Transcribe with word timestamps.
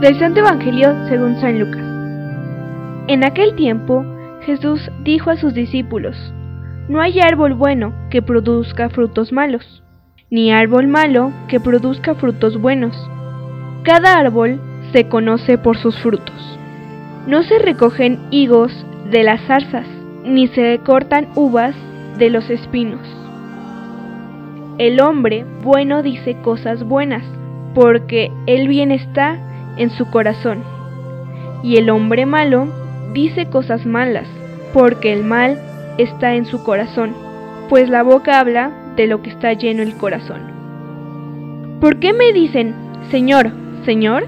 Del 0.00 0.18
Santo 0.18 0.40
Evangelio 0.40 0.94
según 1.10 1.38
San 1.42 1.58
Lucas. 1.58 1.84
En 3.06 3.22
aquel 3.22 3.54
tiempo, 3.54 4.02
Jesús 4.46 4.90
dijo 5.04 5.28
a 5.28 5.36
sus 5.36 5.52
discípulos, 5.52 6.16
No 6.88 7.02
hay 7.02 7.20
árbol 7.20 7.52
bueno 7.52 7.92
que 8.08 8.22
produzca 8.22 8.88
frutos 8.88 9.30
malos, 9.30 9.82
ni 10.30 10.52
árbol 10.52 10.86
malo 10.88 11.32
que 11.48 11.60
produzca 11.60 12.14
frutos 12.14 12.58
buenos. 12.58 12.96
Cada 13.82 14.18
árbol 14.18 14.58
se 14.92 15.06
conoce 15.06 15.58
por 15.58 15.76
sus 15.76 15.98
frutos. 15.98 16.58
No 17.26 17.42
se 17.42 17.58
recogen 17.58 18.20
higos 18.30 18.72
de 19.10 19.22
las 19.22 19.42
zarzas, 19.42 19.86
ni 20.24 20.48
se 20.48 20.80
cortan 20.82 21.28
uvas 21.34 21.74
de 22.16 22.30
los 22.30 22.48
espinos. 22.48 23.06
El 24.78 24.98
hombre 25.02 25.44
bueno 25.62 26.02
dice 26.02 26.38
cosas 26.40 26.84
buenas, 26.84 27.22
porque 27.74 28.32
el 28.46 28.66
bien 28.66 28.92
está 28.92 29.38
en 29.76 29.90
su 29.90 30.10
corazón. 30.10 30.62
Y 31.62 31.76
el 31.76 31.90
hombre 31.90 32.26
malo 32.26 32.68
dice 33.12 33.46
cosas 33.46 33.86
malas, 33.86 34.28
porque 34.72 35.12
el 35.12 35.24
mal 35.24 35.60
está 35.98 36.34
en 36.34 36.46
su 36.46 36.62
corazón, 36.62 37.14
pues 37.68 37.88
la 37.88 38.02
boca 38.02 38.40
habla 38.40 38.70
de 38.96 39.06
lo 39.06 39.22
que 39.22 39.30
está 39.30 39.52
lleno 39.52 39.82
el 39.82 39.96
corazón. 39.96 40.40
¿Por 41.80 41.98
qué 41.98 42.12
me 42.12 42.32
dicen, 42.32 42.74
Señor, 43.10 43.52
Señor, 43.84 44.26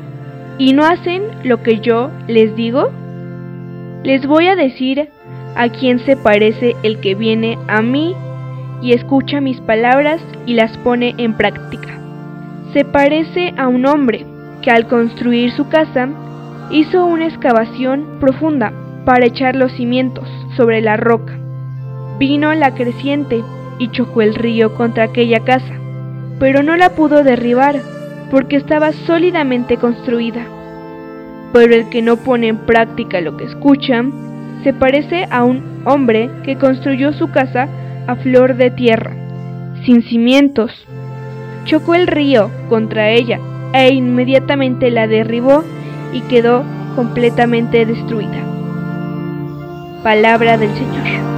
y 0.58 0.72
no 0.72 0.84
hacen 0.84 1.22
lo 1.44 1.62
que 1.62 1.80
yo 1.80 2.10
les 2.28 2.54
digo? 2.56 2.90
Les 4.04 4.26
voy 4.26 4.46
a 4.46 4.56
decir 4.56 5.08
a 5.54 5.68
quién 5.68 5.98
se 6.00 6.16
parece 6.16 6.76
el 6.82 6.98
que 7.00 7.14
viene 7.14 7.58
a 7.68 7.82
mí 7.82 8.14
y 8.80 8.92
escucha 8.92 9.40
mis 9.40 9.60
palabras 9.60 10.20
y 10.46 10.54
las 10.54 10.76
pone 10.78 11.14
en 11.18 11.34
práctica. 11.34 12.00
Se 12.72 12.84
parece 12.84 13.54
a 13.56 13.68
un 13.68 13.86
hombre 13.86 14.26
que 14.62 14.70
al 14.70 14.86
construir 14.86 15.52
su 15.52 15.68
casa 15.68 16.08
hizo 16.70 17.04
una 17.04 17.26
excavación 17.26 18.18
profunda 18.20 18.72
para 19.04 19.26
echar 19.26 19.56
los 19.56 19.72
cimientos 19.72 20.28
sobre 20.56 20.80
la 20.80 20.96
roca. 20.96 21.34
Vino 22.18 22.54
la 22.54 22.74
creciente 22.74 23.42
y 23.78 23.88
chocó 23.88 24.22
el 24.22 24.34
río 24.34 24.74
contra 24.74 25.04
aquella 25.04 25.40
casa, 25.40 25.74
pero 26.38 26.62
no 26.62 26.76
la 26.76 26.90
pudo 26.94 27.24
derribar 27.24 27.80
porque 28.30 28.56
estaba 28.56 28.92
sólidamente 28.92 29.76
construida. 29.76 30.46
Pero 31.52 31.74
el 31.74 31.90
que 31.90 32.00
no 32.00 32.16
pone 32.16 32.48
en 32.48 32.58
práctica 32.58 33.20
lo 33.20 33.36
que 33.36 33.44
escucha, 33.44 34.02
se 34.62 34.72
parece 34.72 35.26
a 35.30 35.44
un 35.44 35.82
hombre 35.84 36.30
que 36.44 36.56
construyó 36.56 37.12
su 37.12 37.30
casa 37.30 37.68
a 38.06 38.14
flor 38.16 38.56
de 38.56 38.70
tierra, 38.70 39.12
sin 39.84 40.02
cimientos. 40.02 40.86
Chocó 41.64 41.94
el 41.94 42.06
río 42.06 42.50
contra 42.68 43.10
ella 43.10 43.38
e 43.72 43.92
inmediatamente 43.92 44.90
la 44.90 45.06
derribó 45.06 45.64
y 46.12 46.20
quedó 46.22 46.64
completamente 46.94 47.86
destruida. 47.86 48.44
Palabra 50.02 50.58
del 50.58 50.72
Señor. 50.74 51.32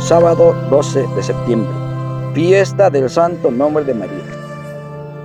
Sábado 0.00 0.54
12 0.70 1.06
de 1.16 1.22
septiembre, 1.22 1.68
fiesta 2.32 2.88
del 2.88 3.10
Santo 3.10 3.50
Nombre 3.50 3.84
de 3.84 3.94
María. 3.94 4.24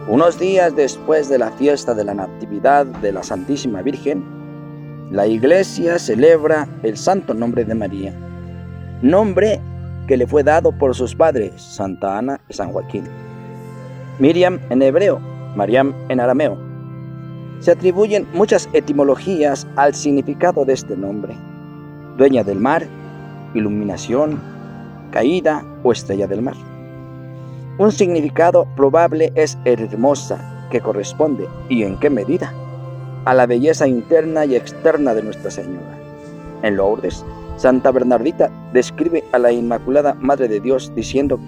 Unos 0.09 0.38
días 0.38 0.75
después 0.75 1.30
de 1.30 1.38
la 1.38 1.52
fiesta 1.52 1.94
de 1.94 2.03
la 2.03 2.14
Natividad 2.14 2.86
de 2.86 3.14
la 3.14 3.23
Santísima 3.23 3.81
Virgen, 3.81 4.23
la 5.09 5.25
Iglesia 5.25 6.00
celebra 6.00 6.68
el 6.84 6.97
Santo 6.97 7.34
Nombre 7.34 7.64
de 7.64 7.75
María, 7.75 8.14
nombre 9.02 9.62
que 10.08 10.18
le 10.18 10.28
fue 10.28 10.44
dado 10.44 10.72
por 10.72 10.96
sus 10.96 11.16
padres, 11.16 11.53
Santa 11.62 12.18
Ana 12.18 12.40
y 12.50 12.53
San 12.53 12.72
Joaquín. 12.72 13.06
Miriam 14.19 14.59
en 14.69 14.81
hebreo, 14.81 15.19
Mariam 15.56 15.94
en 16.09 16.19
arameo. 16.19 16.58
Se 17.59 17.72
atribuyen 17.72 18.28
muchas 18.34 18.69
etimologías 18.74 19.66
al 19.75 19.94
significado 19.94 20.66
de 20.66 20.74
este 20.74 20.97
nombre. 20.97 21.34
Dueña 22.18 22.44
del 22.44 22.59
mar, 22.59 22.86
iluminación, 23.53 24.40
caída 25.12 25.63
o 25.84 25.92
estrella 25.92 26.28
del 26.28 26.42
mar. 26.42 26.56
Un 27.78 27.92
significado 27.92 28.68
probable 28.75 29.31
es 29.36 29.58
hermosa, 29.66 30.68
que 30.69 30.81
corresponde, 30.81 31.47
y 31.69 31.84
en 31.84 31.97
qué 31.97 32.09
medida, 32.09 32.53
a 33.25 33.34
la 33.34 33.46
belleza 33.46 33.88
interna 33.88 34.46
y 34.46 34.56
externa 34.56 35.13
de 35.13 35.24
Nuestra 35.24 35.50
Señora. 35.50 35.97
En 36.62 36.75
Lourdes, 36.75 37.25
Santa 37.56 37.91
Bernardita 37.91 38.50
describe 38.74 39.24
a 39.31 39.40
la 39.40 39.52
Inmaculada 39.52 40.16
Madre 40.16 40.47
de 40.47 40.59
Dios 40.59 40.91
diciendo 40.96 41.40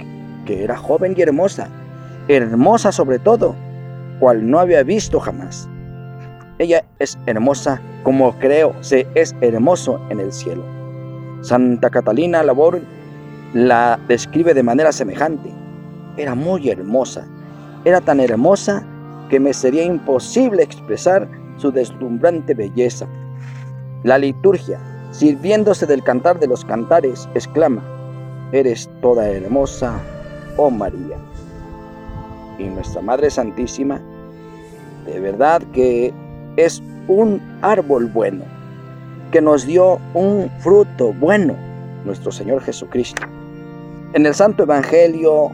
que, 0.46 0.64
era 0.64 0.78
joven 0.78 1.16
y 1.18 1.22
hermosa, 1.22 1.68
hermosa 2.28 2.92
sobre 2.92 3.18
todo, 3.18 3.56
cual 4.20 4.50
no 4.50 4.60
había 4.60 4.84
visto 4.84 5.20
jamás. 5.20 5.68
Ella 6.60 6.86
es 7.00 7.18
hermosa 7.26 7.82
como 8.04 8.38
creo 8.38 8.76
se 8.82 9.08
es 9.16 9.36
hermoso 9.42 10.00
en 10.10 10.20
el 10.20 10.32
cielo. 10.32 10.64
Santa 11.42 11.90
Catalina 11.90 12.44
Labor 12.44 12.80
la 13.54 14.00
describe 14.08 14.54
de 14.54 14.64
manera 14.64 14.92
semejante. 14.92 15.50
Era 16.18 16.36
muy 16.36 16.70
hermosa. 16.70 17.26
Era 17.84 18.00
tan 18.00 18.20
hermosa 18.20 18.86
que 19.30 19.40
me 19.40 19.54
sería 19.54 19.84
imposible 19.84 20.62
expresar 20.64 21.28
su 21.58 21.72
deslumbrante 21.72 22.54
belleza. 22.54 23.08
La 24.04 24.18
liturgia 24.18 24.80
sirviéndose 25.18 25.86
del 25.86 26.04
cantar 26.04 26.40
de 26.40 26.48
los 26.48 26.66
cantares, 26.66 27.30
exclama, 27.36 27.82
Eres 28.52 28.90
toda 29.02 29.28
hermosa, 29.30 30.00
oh 30.58 30.70
María. 30.70 31.18
Y 32.60 32.66
nuestra 32.66 33.02
Madre 33.02 33.30
Santísima, 33.30 34.00
de 35.06 35.20
verdad 35.20 35.62
que 35.74 36.14
es 36.58 36.82
un 37.08 37.42
árbol 37.62 38.08
bueno, 38.08 38.44
que 39.32 39.42
nos 39.42 39.66
dio 39.66 40.00
un 40.14 40.50
fruto 40.60 41.14
bueno, 41.14 41.56
nuestro 42.06 42.32
Señor 42.32 42.62
Jesucristo. 42.62 43.24
En 44.14 44.26
el 44.26 44.34
Santo 44.34 44.64
Evangelio, 44.64 45.52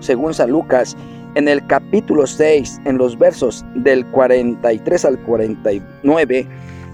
según 0.00 0.34
San 0.34 0.50
Lucas, 0.50 0.96
en 1.34 1.48
el 1.48 1.66
capítulo 1.66 2.26
6, 2.26 2.82
en 2.84 2.98
los 2.98 3.18
versos 3.18 3.64
del 3.74 4.04
43 4.06 5.04
al 5.04 5.18
49, 5.20 6.46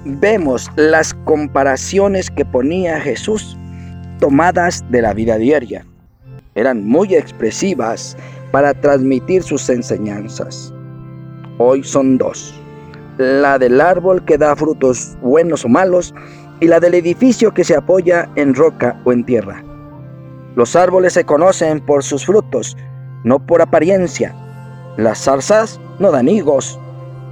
vemos 0.05 0.71
las 0.77 1.15
comparaciones 1.25 2.31
que 2.31 2.44
ponía 2.44 3.00
Jesús 3.00 3.56
tomadas 4.19 4.84
de 4.91 5.03
la 5.03 5.12
vida 5.12 5.37
diaria. 5.37 5.84
Eran 6.55 6.87
muy 6.87 7.15
expresivas 7.15 8.16
para 8.50 8.75
transmitir 8.75 9.43
sus 9.43 9.69
enseñanzas. 9.69 10.72
Hoy 11.59 11.84
son 11.84 12.19
dos. 12.19 12.55
La 13.19 13.59
del 13.59 13.81
árbol 13.81 14.25
que 14.25 14.38
da 14.38 14.56
frutos 14.56 15.16
buenos 15.22 15.65
o 15.65 15.69
malos 15.69 16.15
y 16.61 16.67
la 16.67 16.81
del 16.81 16.94
edificio 16.94 17.53
que 17.53 17.65
se 17.65 17.77
apoya 17.77 18.28
en 18.37 18.55
roca 18.55 19.00
o 19.05 19.12
en 19.12 19.25
tierra. 19.25 19.62
Los 20.56 20.75
árboles 20.75 21.12
se 21.12 21.25
conocen 21.25 21.81
por 21.81 22.03
sus 22.03 22.27
frutos, 22.27 22.77
no 23.25 23.38
por 23.38 23.62
apariencia. 23.62 24.34
Las 24.97 25.25
zarzas 25.25 25.81
no 25.99 26.11
dan 26.11 26.28
higos. 26.28 26.78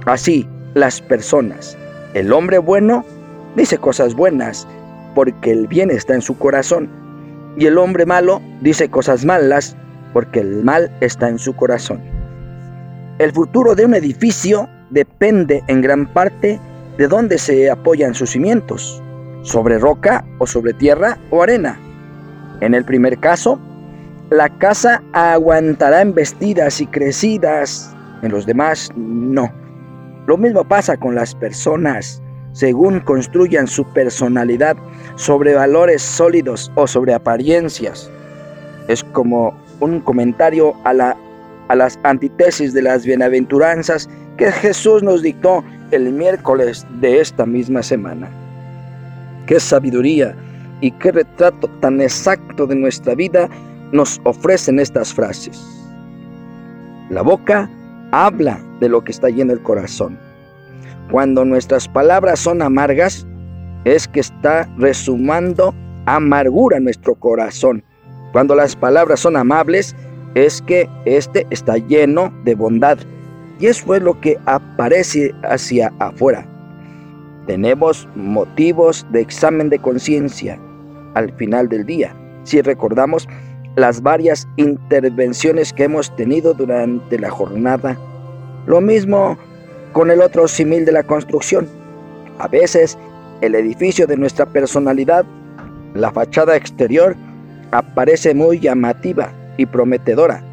Así, 0.05 0.47
las 0.73 1.01
personas 1.01 1.78
el 2.13 2.33
hombre 2.33 2.57
bueno 2.57 3.05
dice 3.55 3.77
cosas 3.77 4.15
buenas 4.15 4.67
porque 5.15 5.51
el 5.51 5.67
bien 5.67 5.91
está 5.91 6.15
en 6.15 6.21
su 6.21 6.37
corazón. 6.37 6.89
Y 7.57 7.65
el 7.65 7.77
hombre 7.77 8.05
malo 8.05 8.41
dice 8.61 8.89
cosas 8.89 9.25
malas 9.25 9.75
porque 10.13 10.39
el 10.39 10.63
mal 10.63 10.91
está 11.01 11.29
en 11.29 11.39
su 11.39 11.55
corazón. 11.55 11.99
El 13.19 13.31
futuro 13.31 13.75
de 13.75 13.85
un 13.85 13.93
edificio 13.93 14.69
depende 14.89 15.63
en 15.67 15.81
gran 15.81 16.07
parte 16.13 16.59
de 16.97 17.07
dónde 17.07 17.37
se 17.37 17.69
apoyan 17.69 18.13
sus 18.13 18.31
cimientos, 18.31 19.01
sobre 19.43 19.77
roca 19.77 20.25
o 20.37 20.47
sobre 20.47 20.73
tierra 20.73 21.17
o 21.29 21.43
arena. 21.43 21.79
En 22.61 22.73
el 22.73 22.85
primer 22.85 23.19
caso, 23.19 23.59
la 24.29 24.49
casa 24.57 25.01
aguantará 25.13 26.01
embestidas 26.01 26.81
y 26.81 26.87
crecidas, 26.87 27.95
en 28.21 28.31
los 28.31 28.45
demás 28.45 28.91
no. 28.95 29.51
Lo 30.29 30.37
mismo 30.37 30.63
pasa 30.63 30.95
con 30.95 31.15
las 31.15 31.33
personas. 31.33 32.21
Según 32.51 32.99
construyan 32.99 33.65
su 33.65 33.83
personalidad 33.93 34.77
sobre 35.15 35.55
valores 35.55 36.03
sólidos 36.03 36.71
o 36.75 36.85
sobre 36.85 37.15
apariencias. 37.15 38.11
Es 38.87 39.03
como 39.03 39.59
un 39.79 40.01
comentario 40.01 40.75
a, 40.83 40.93
la, 40.93 41.17
a 41.69 41.75
las 41.75 41.97
antítesis 42.03 42.75
de 42.75 42.83
las 42.83 43.07
bienaventuranzas 43.07 44.07
que 44.37 44.51
Jesús 44.51 45.01
nos 45.01 45.23
dictó 45.23 45.63
el 45.89 46.13
miércoles 46.13 46.85
de 47.01 47.21
esta 47.21 47.47
misma 47.47 47.81
semana. 47.81 48.29
Qué 49.47 49.59
sabiduría 49.59 50.35
y 50.79 50.91
qué 50.91 51.11
retrato 51.11 51.67
tan 51.79 52.01
exacto 52.01 52.67
de 52.67 52.75
nuestra 52.75 53.15
vida 53.15 53.49
nos 53.91 54.21
ofrecen 54.25 54.79
estas 54.79 55.11
frases. 55.11 55.59
La 57.09 57.23
boca 57.23 57.67
habla 58.11 58.59
de 58.79 58.89
lo 58.89 59.03
que 59.03 59.11
está 59.11 59.29
lleno 59.29 59.53
el 59.53 59.61
corazón. 59.61 60.17
Cuando 61.11 61.45
nuestras 61.45 61.87
palabras 61.87 62.39
son 62.39 62.61
amargas, 62.61 63.25
es 63.85 64.07
que 64.07 64.19
está 64.19 64.69
resumando 64.77 65.73
amargura 66.05 66.77
en 66.77 66.83
nuestro 66.83 67.15
corazón. 67.15 67.83
Cuando 68.31 68.55
las 68.55 68.75
palabras 68.75 69.19
son 69.19 69.35
amables, 69.35 69.95
es 70.35 70.61
que 70.61 70.87
éste 71.05 71.47
está 71.49 71.77
lleno 71.77 72.31
de 72.43 72.55
bondad. 72.55 72.97
Y 73.59 73.67
eso 73.67 73.95
es 73.95 74.01
lo 74.01 74.19
que 74.21 74.37
aparece 74.45 75.33
hacia 75.43 75.91
afuera. 75.99 76.45
Tenemos 77.47 78.07
motivos 78.15 79.05
de 79.11 79.21
examen 79.21 79.69
de 79.69 79.79
conciencia 79.79 80.59
al 81.15 81.33
final 81.33 81.67
del 81.67 81.85
día. 81.85 82.15
Si 82.43 82.61
recordamos 82.61 83.27
las 83.75 84.01
varias 84.01 84.47
intervenciones 84.57 85.73
que 85.73 85.85
hemos 85.85 86.15
tenido 86.15 86.53
durante 86.53 87.17
la 87.17 87.29
jornada. 87.29 87.97
Lo 88.69 88.81
mismo 88.81 89.35
con 89.93 90.11
el 90.11 90.21
otro 90.21 90.47
simil 90.47 90.85
de 90.85 90.91
la 90.91 91.01
construcción. 91.01 91.67
A 92.37 92.47
veces 92.47 92.99
el 93.41 93.55
edificio 93.55 94.05
de 94.05 94.15
nuestra 94.15 94.45
personalidad, 94.45 95.25
la 95.95 96.11
fachada 96.11 96.55
exterior, 96.55 97.15
aparece 97.71 98.35
muy 98.35 98.59
llamativa 98.59 99.31
y 99.57 99.65
prometedora, 99.65 100.43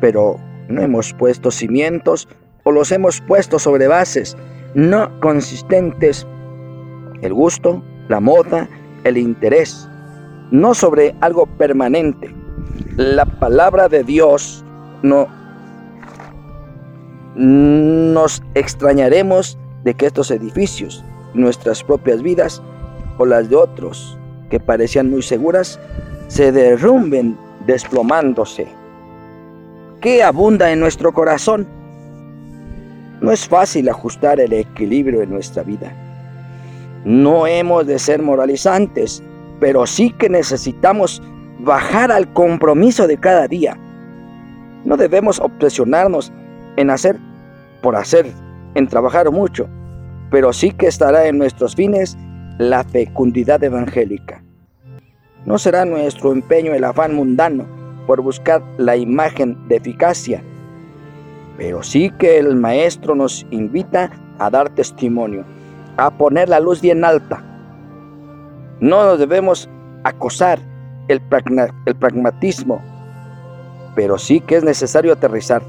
pero 0.00 0.40
no 0.68 0.80
hemos 0.80 1.12
puesto 1.12 1.50
cimientos 1.50 2.26
o 2.62 2.72
los 2.72 2.90
hemos 2.92 3.20
puesto 3.20 3.58
sobre 3.58 3.88
bases 3.88 4.38
no 4.72 5.10
consistentes. 5.20 6.26
El 7.20 7.34
gusto, 7.34 7.82
la 8.08 8.20
moda, 8.20 8.70
el 9.04 9.18
interés, 9.18 9.86
no 10.50 10.72
sobre 10.72 11.14
algo 11.20 11.44
permanente. 11.44 12.34
La 12.96 13.26
palabra 13.26 13.90
de 13.90 14.02
Dios 14.02 14.64
no 15.02 15.43
nos 17.34 18.42
extrañaremos 18.54 19.58
de 19.82 19.94
que 19.94 20.06
estos 20.06 20.30
edificios, 20.30 21.04
nuestras 21.34 21.82
propias 21.82 22.22
vidas 22.22 22.62
o 23.18 23.26
las 23.26 23.50
de 23.50 23.56
otros 23.56 24.18
que 24.50 24.60
parecían 24.60 25.10
muy 25.10 25.22
seguras, 25.22 25.78
se 26.28 26.52
derrumben 26.52 27.36
desplomándose. 27.66 28.68
¿Qué 30.00 30.22
abunda 30.22 30.70
en 30.70 30.80
nuestro 30.80 31.12
corazón? 31.12 31.66
No 33.20 33.32
es 33.32 33.48
fácil 33.48 33.88
ajustar 33.88 34.38
el 34.38 34.52
equilibrio 34.52 35.22
en 35.22 35.30
nuestra 35.30 35.62
vida. 35.62 35.92
No 37.04 37.46
hemos 37.46 37.86
de 37.86 37.98
ser 37.98 38.22
moralizantes, 38.22 39.22
pero 39.60 39.86
sí 39.86 40.10
que 40.10 40.28
necesitamos 40.28 41.22
bajar 41.58 42.12
al 42.12 42.32
compromiso 42.32 43.06
de 43.06 43.16
cada 43.16 43.48
día. 43.48 43.78
No 44.84 44.96
debemos 44.96 45.40
obsesionarnos 45.40 46.32
en 46.76 46.90
hacer 46.90 47.18
por 47.82 47.96
hacer, 47.96 48.26
en 48.74 48.86
trabajar 48.88 49.30
mucho, 49.30 49.68
pero 50.30 50.52
sí 50.52 50.70
que 50.70 50.86
estará 50.86 51.26
en 51.26 51.38
nuestros 51.38 51.74
fines 51.74 52.16
la 52.58 52.84
fecundidad 52.84 53.62
evangélica. 53.62 54.42
No 55.44 55.58
será 55.58 55.84
nuestro 55.84 56.32
empeño 56.32 56.72
el 56.72 56.84
afán 56.84 57.14
mundano 57.14 57.66
por 58.06 58.22
buscar 58.22 58.62
la 58.78 58.96
imagen 58.96 59.68
de 59.68 59.76
eficacia, 59.76 60.42
pero 61.56 61.82
sí 61.82 62.10
que 62.18 62.38
el 62.38 62.56
Maestro 62.56 63.14
nos 63.14 63.46
invita 63.50 64.10
a 64.38 64.50
dar 64.50 64.70
testimonio, 64.70 65.44
a 65.96 66.10
poner 66.10 66.48
la 66.48 66.60
luz 66.60 66.80
bien 66.80 67.04
alta. 67.04 67.42
No 68.80 69.04
nos 69.04 69.18
debemos 69.18 69.68
acosar 70.02 70.58
el, 71.08 71.20
el 71.86 71.94
pragmatismo, 71.94 72.82
pero 73.94 74.18
sí 74.18 74.40
que 74.40 74.56
es 74.56 74.64
necesario 74.64 75.12
aterrizar, 75.12 75.62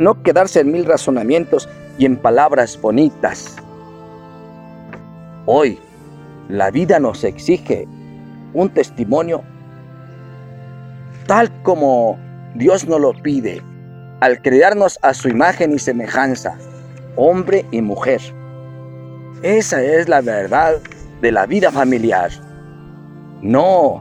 no 0.00 0.22
quedarse 0.22 0.60
en 0.60 0.72
mil 0.72 0.86
razonamientos 0.86 1.68
y 1.98 2.06
en 2.06 2.16
palabras 2.16 2.80
bonitas. 2.80 3.54
Hoy 5.44 5.78
la 6.48 6.70
vida 6.70 6.98
nos 6.98 7.22
exige 7.22 7.86
un 8.54 8.70
testimonio 8.70 9.42
tal 11.26 11.52
como 11.62 12.18
Dios 12.54 12.88
nos 12.88 13.00
lo 13.00 13.12
pide, 13.12 13.62
al 14.20 14.40
crearnos 14.42 14.98
a 15.02 15.14
su 15.14 15.28
imagen 15.28 15.72
y 15.74 15.78
semejanza, 15.78 16.56
hombre 17.16 17.66
y 17.70 17.82
mujer. 17.82 18.20
Esa 19.42 19.82
es 19.82 20.08
la 20.08 20.22
verdad 20.22 20.76
de 21.20 21.30
la 21.30 21.44
vida 21.46 21.70
familiar, 21.70 22.30
no 23.42 24.00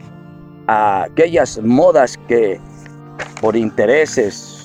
a 0.67 1.03
aquellas 1.03 1.59
modas 1.61 2.17
que 2.27 2.59
por 3.41 3.55
intereses 3.55 4.58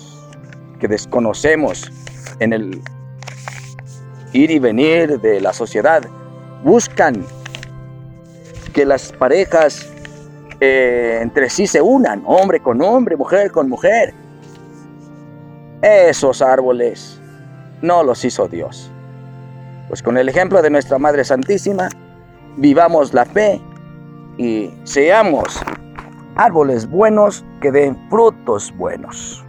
desconocemos 0.88 1.90
en 2.40 2.52
el 2.52 2.82
ir 4.32 4.50
y 4.50 4.58
venir 4.58 5.20
de 5.20 5.40
la 5.40 5.52
sociedad 5.52 6.02
buscan 6.64 7.24
que 8.72 8.84
las 8.84 9.12
parejas 9.12 9.88
eh, 10.60 11.18
entre 11.22 11.50
sí 11.50 11.66
se 11.66 11.80
unan, 11.80 12.22
hombre 12.26 12.60
con 12.60 12.82
hombre, 12.82 13.16
mujer 13.16 13.50
con 13.52 13.68
mujer. 13.68 14.14
Esos 15.82 16.42
árboles 16.42 17.20
no 17.82 18.02
los 18.02 18.24
hizo 18.24 18.48
Dios. 18.48 18.90
Pues 19.88 20.02
con 20.02 20.16
el 20.16 20.28
ejemplo 20.28 20.62
de 20.62 20.70
nuestra 20.70 20.98
Madre 20.98 21.24
Santísima, 21.24 21.88
vivamos 22.56 23.12
la 23.12 23.26
fe 23.26 23.60
y 24.38 24.70
seamos 24.84 25.60
árboles 26.36 26.88
buenos 26.88 27.44
que 27.60 27.70
den 27.70 27.96
frutos 28.08 28.74
buenos. 28.76 29.43